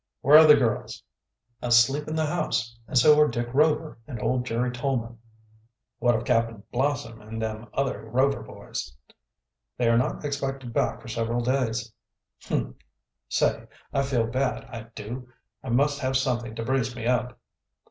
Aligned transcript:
Where 0.21 0.39
are 0.39 0.47
the 0.47 0.55
girls?" 0.55 1.03
"Asleep 1.61 2.07
in 2.07 2.15
the 2.15 2.25
house, 2.25 2.75
and 2.87 2.97
so 2.97 3.19
are 3.21 3.27
Dick 3.27 3.47
Rover 3.53 3.99
and 4.07 4.19
old 4.19 4.47
Jerry 4.47 4.71
Tolman." 4.71 5.19
"What 5.99 6.15
of 6.15 6.25
Cap'n 6.25 6.63
Blossom 6.71 7.21
and 7.21 7.39
them 7.39 7.67
other 7.71 8.05
Rover 8.09 8.41
boys?" 8.41 8.97
"They 9.77 9.87
are 9.89 9.99
not 9.99 10.25
expected 10.25 10.73
back 10.73 11.01
for 11.03 11.07
several 11.07 11.41
days." 11.43 11.93
"Humph! 12.45 12.77
Say, 13.29 13.67
I 13.93 14.01
feel 14.01 14.25
bad, 14.25 14.65
I 14.75 14.87
do. 14.95 15.31
I 15.63 15.69
must 15.69 15.99
have 15.99 16.17
something 16.17 16.55
to 16.55 16.65
brace 16.65 16.95
me 16.95 17.05
up." 17.05 17.37